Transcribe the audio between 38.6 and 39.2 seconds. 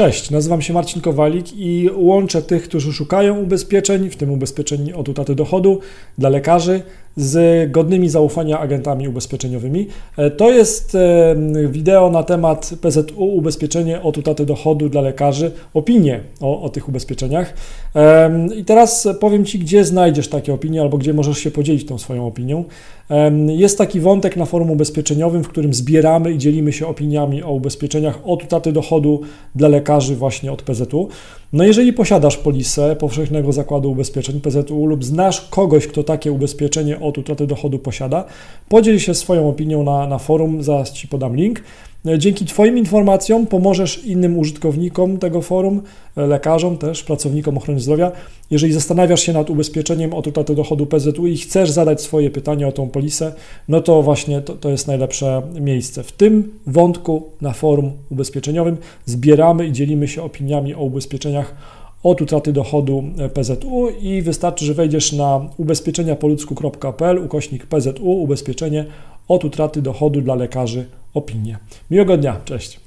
podziel się